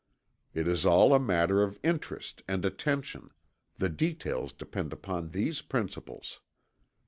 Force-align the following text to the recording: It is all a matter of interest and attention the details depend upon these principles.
It 0.55 0.67
is 0.67 0.83
all 0.83 1.13
a 1.13 1.19
matter 1.19 1.61
of 1.61 1.79
interest 1.83 2.41
and 2.47 2.65
attention 2.65 3.29
the 3.77 3.87
details 3.89 4.51
depend 4.51 4.91
upon 4.93 5.29
these 5.29 5.61
principles. 5.61 6.39